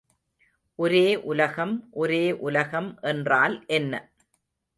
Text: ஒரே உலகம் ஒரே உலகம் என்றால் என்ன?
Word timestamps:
ஒரே 0.79 1.15
உலகம் 1.23 1.87
ஒரே 1.91 2.31
உலகம் 2.39 2.97
என்றால் 3.01 3.63
என்ன? 3.67 3.93